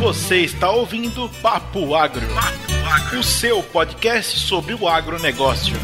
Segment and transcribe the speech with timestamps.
[0.00, 5.76] Você está ouvindo Papo Agro, Papo Agro, o seu podcast sobre o agronegócio.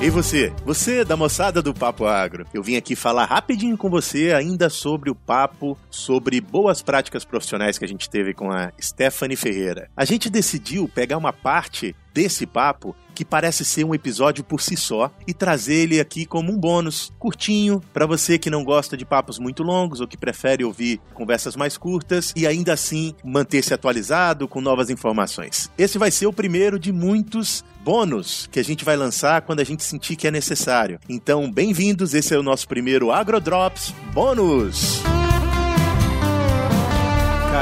[0.00, 0.52] E você?
[0.64, 2.46] Você da moçada do Papo Agro.
[2.54, 7.76] Eu vim aqui falar rapidinho com você ainda sobre o papo sobre boas práticas profissionais
[7.76, 9.90] que a gente teve com a Stephanie Ferreira.
[9.96, 14.76] A gente decidiu pegar uma parte desse papo que parece ser um episódio por si
[14.76, 19.04] só e trazer ele aqui como um bônus curtinho para você que não gosta de
[19.04, 24.48] papos muito longos ou que prefere ouvir conversas mais curtas e ainda assim manter-se atualizado
[24.48, 25.70] com novas informações.
[25.76, 29.64] Esse vai ser o primeiro de muitos bônus que a gente vai lançar quando a
[29.64, 30.98] gente sentir que é necessário.
[31.06, 35.02] Então, bem-vindos, esse é o nosso primeiro AgroDrops bônus.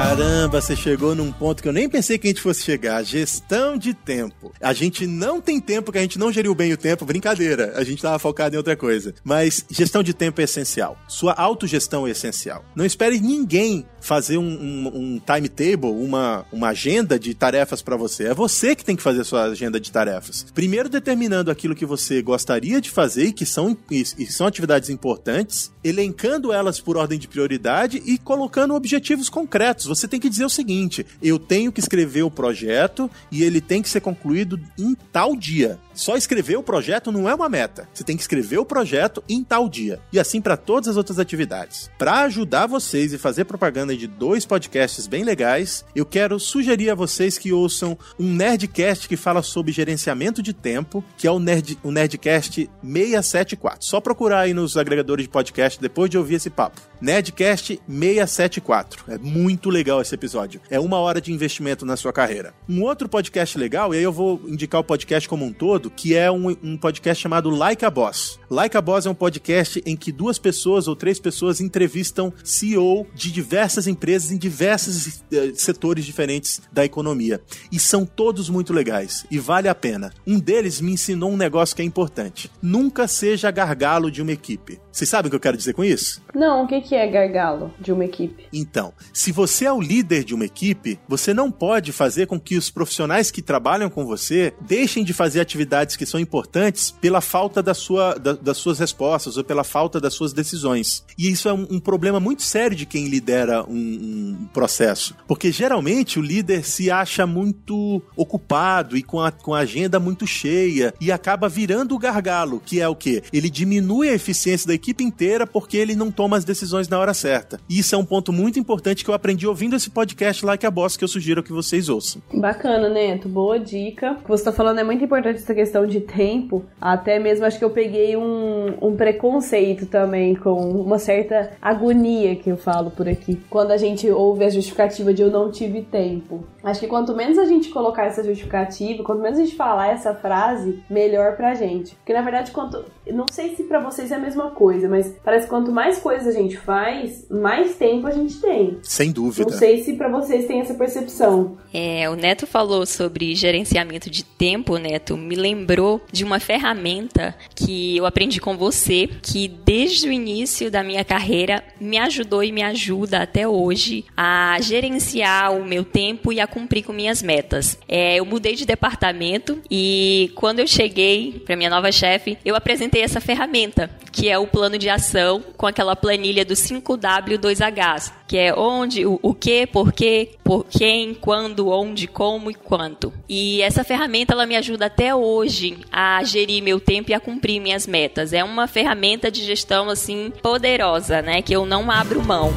[0.00, 3.02] Caramba, você chegou num ponto que eu nem pensei que a gente fosse chegar.
[3.02, 4.52] Gestão de tempo.
[4.60, 7.04] A gente não tem tempo, que a gente não geriu bem o tempo.
[7.04, 9.12] Brincadeira, a gente estava focado em outra coisa.
[9.24, 10.96] Mas gestão de tempo é essencial.
[11.08, 12.64] Sua autogestão é essencial.
[12.76, 18.28] Não espere ninguém fazer um, um, um timetable, uma, uma agenda de tarefas para você.
[18.28, 20.46] É você que tem que fazer sua agenda de tarefas.
[20.54, 24.90] Primeiro determinando aquilo que você gostaria de fazer e que são, e, e são atividades
[24.90, 29.87] importantes, elencando elas por ordem de prioridade e colocando objetivos concretos.
[29.88, 33.82] Você tem que dizer o seguinte: eu tenho que escrever o projeto e ele tem
[33.82, 35.78] que ser concluído em tal dia.
[35.94, 37.88] Só escrever o projeto não é uma meta.
[37.92, 40.00] Você tem que escrever o projeto em tal dia.
[40.12, 41.90] E assim para todas as outras atividades.
[41.98, 46.94] Para ajudar vocês e fazer propaganda de dois podcasts bem legais, eu quero sugerir a
[46.94, 51.76] vocês que ouçam um Nerdcast que fala sobre gerenciamento de tempo, que é o, Nerd,
[51.82, 53.84] o Nerdcast 674.
[53.84, 56.80] Só procurar aí nos agregadores de podcast depois de ouvir esse papo.
[57.00, 59.04] Nerdcast 674.
[59.08, 60.60] É muito legal esse episódio.
[60.70, 62.54] É uma hora de investimento na sua carreira.
[62.68, 66.14] Um outro podcast legal, e aí eu vou indicar o podcast como um todo, que
[66.14, 68.38] é um, um podcast chamado Like a Boss.
[68.50, 73.06] Like a Boss é um podcast em que duas pessoas ou três pessoas entrevistam CEO
[73.14, 77.40] de diversas empresas em diversos eh, setores diferentes da economia.
[77.70, 80.12] E são todos muito legais e vale a pena.
[80.26, 82.50] Um deles me ensinou um negócio que é importante.
[82.60, 84.80] Nunca seja gargalo de uma equipe.
[84.90, 86.22] Vocês sabem o que eu quero dizer com isso?
[86.34, 88.46] Não, o que é gargalo de uma equipe?
[88.52, 92.56] Então, se você é o líder de uma equipe, você não pode fazer com que
[92.56, 97.62] os profissionais que trabalham com você deixem de fazer atividades que são importantes pela falta
[97.62, 101.04] da sua, da, das suas respostas ou pela falta das suas decisões.
[101.16, 105.14] E isso é um, um problema muito sério de quem lidera um, um, processo.
[105.26, 110.26] Porque geralmente o líder se acha muito ocupado e com a, com a agenda muito
[110.26, 113.22] cheia e acaba virando o gargalo, que é o quê?
[113.32, 117.14] Ele diminui a eficiência da equipe inteira porque ele não toma as decisões na hora
[117.14, 117.60] certa.
[117.68, 120.70] E isso é um ponto muito importante que eu aprendi ouvindo esse podcast Like a
[120.70, 122.22] Boss que eu sugiro que vocês ouçam.
[122.32, 123.28] Bacana, Neto.
[123.28, 124.12] Boa dica.
[124.12, 126.64] O que você está falando é muito importante essa questão de tempo.
[126.80, 132.50] Até mesmo acho que eu peguei um, um preconceito também com uma certa agonia que
[132.50, 133.40] eu falo por aqui.
[133.50, 136.44] Quando a gente ouve a justificativa de eu não tive tempo.
[136.62, 140.14] Acho que quanto menos a gente colocar essa justificativa, quanto menos a gente falar essa
[140.14, 141.94] frase, melhor pra gente.
[141.96, 142.84] Porque na verdade, quanto.
[143.06, 146.26] Não sei se para vocês é a mesma coisa, mas parece que quanto mais coisas
[146.26, 148.78] a gente faz, mais tempo a gente tem.
[148.82, 149.10] Sem
[149.44, 149.52] dúvida.
[149.52, 151.56] Não sei se para vocês tem essa percepção.
[151.72, 155.16] É, o Neto falou sobre gerenciamento de tempo, Neto.
[155.16, 160.82] Me lembrou de uma ferramenta que eu aprendi com você, que desde o início da
[160.82, 166.40] minha carreira me ajudou e me ajuda até hoje a gerenciar o meu tempo e
[166.40, 167.78] a cumprir com minhas metas.
[167.88, 173.02] É, eu mudei de departamento e quando eu cheguei para minha nova chefe, eu apresentei
[173.02, 178.54] essa ferramenta, que é o plano de ação com aquela planilha do 5W2H, que é
[178.54, 183.12] onde, o, o que, por quê, por quem, quando, onde, como e quanto.
[183.28, 187.60] E essa ferramenta ela me ajuda até hoje a gerir meu tempo e a cumprir
[187.60, 188.32] minhas metas.
[188.32, 192.54] É uma ferramenta de gestão assim poderosa, né, que eu não abro mão.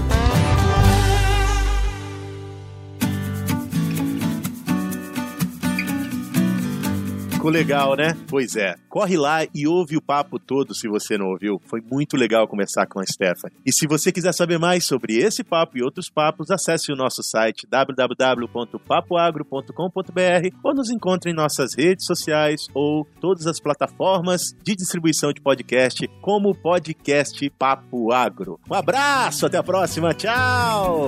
[7.42, 8.16] Ficou legal, né?
[8.28, 8.76] Pois é.
[8.88, 11.60] Corre lá e ouve o papo todo se você não ouviu.
[11.66, 13.58] Foi muito legal conversar com a Stephanie.
[13.66, 17.24] E se você quiser saber mais sobre esse papo e outros papos, acesse o nosso
[17.24, 25.34] site www.papoagro.com.br ou nos encontre em nossas redes sociais ou todas as plataformas de distribuição
[25.34, 28.60] de podcast, como o podcast Papo Agro.
[28.70, 31.08] Um abraço, até a próxima, tchau!